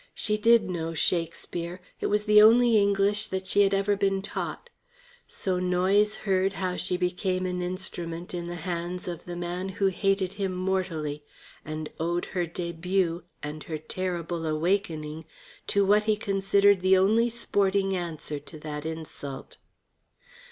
She 0.15 0.35
did 0.35 0.63
know 0.67 0.95
Shakespeare; 0.95 1.79
it 1.99 2.07
was 2.07 2.23
the 2.25 2.41
only 2.41 2.75
English 2.75 3.27
that 3.27 3.45
she 3.45 3.61
had 3.61 3.71
ever 3.71 3.95
been 3.95 4.23
taught. 4.23 4.71
So 5.27 5.59
Noyes 5.59 6.15
heard 6.25 6.53
how 6.53 6.75
she 6.75 6.97
became 6.97 7.45
an 7.45 7.61
instrument 7.61 8.33
in 8.33 8.47
the 8.47 8.55
hands 8.65 9.07
of 9.07 9.23
the 9.25 9.35
man 9.35 9.69
who 9.77 9.85
hated 9.93 10.33
him 10.33 10.55
mortally, 10.55 11.23
and 11.63 11.87
owed 11.99 12.25
her 12.33 12.47
debut 12.47 13.25
and 13.43 13.61
her 13.65 13.77
terrible 13.77 14.47
awakening 14.47 15.25
to 15.67 15.85
what 15.85 16.05
he 16.05 16.17
considered 16.17 16.81
the 16.81 16.97
only 16.97 17.29
sporting 17.29 17.95
answer 17.95 18.39
to 18.39 18.57
that 18.59 18.87
insult. 18.87 19.57